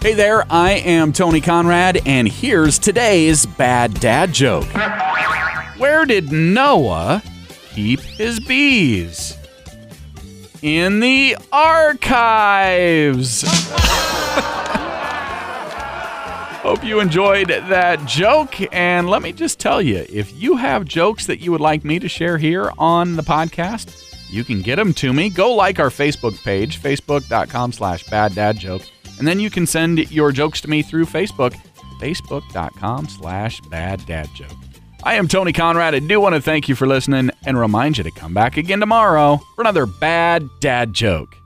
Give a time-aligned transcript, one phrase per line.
[0.00, 4.66] Hey there, I am Tony Conrad, and here's today's bad dad joke.
[5.76, 7.20] Where did Noah
[7.70, 9.36] keep his bees?
[10.62, 13.42] In the archives.
[16.62, 18.54] Hope you enjoyed that joke.
[18.72, 21.98] And let me just tell you if you have jokes that you would like me
[21.98, 25.28] to share here on the podcast, you can get them to me.
[25.28, 28.82] Go like our Facebook page, facebook.com slash bad dad joke.
[29.18, 31.54] And then you can send your jokes to me through Facebook,
[32.00, 34.50] facebook.com slash bad dad joke.
[35.02, 35.94] I am Tony Conrad.
[35.94, 38.80] I do want to thank you for listening and remind you to come back again
[38.80, 41.37] tomorrow for another bad dad joke.